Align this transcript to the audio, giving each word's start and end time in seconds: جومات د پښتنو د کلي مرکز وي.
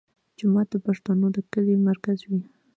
جومات 0.37 0.67
د 0.71 0.75
پښتنو 0.87 1.27
د 1.35 1.37
کلي 1.53 1.75
مرکز 1.89 2.17
وي. 2.29 2.41